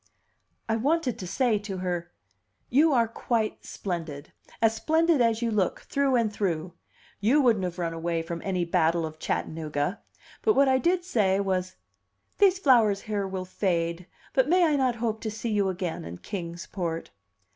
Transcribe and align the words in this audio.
I 0.67 0.77
wanted 0.77 1.19
to 1.19 1.27
say 1.27 1.59
to 1.59 1.77
her, 1.77 2.09
"You 2.71 2.91
are 2.91 3.07
quite 3.07 3.63
splendid 3.63 4.31
as 4.59 4.73
splendid 4.73 5.21
as 5.21 5.43
you 5.43 5.51
look, 5.51 5.81
through 5.81 6.15
and 6.15 6.33
through! 6.33 6.73
You 7.19 7.39
wouldn't 7.39 7.65
have 7.65 7.77
run 7.77 7.93
away 7.93 8.23
from 8.23 8.41
any 8.43 8.65
battle 8.65 9.05
of 9.05 9.19
Chattanooga!" 9.19 9.99
But 10.41 10.55
what 10.55 10.67
I 10.67 10.79
did 10.79 11.03
say 11.03 11.39
was, 11.39 11.75
"These 12.39 12.57
flowers 12.57 13.01
here 13.01 13.27
will 13.27 13.45
fade, 13.45 14.07
but 14.33 14.49
may 14.49 14.65
I 14.65 14.75
not 14.75 14.95
hope 14.95 15.21
to 15.21 15.29
see 15.29 15.51
you 15.51 15.69
again 15.69 16.03
in 16.03 16.17
Kings 16.17 16.65
Port?" 16.65 17.11